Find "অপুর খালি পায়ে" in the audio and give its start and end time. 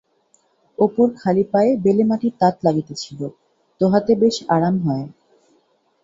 0.77-1.71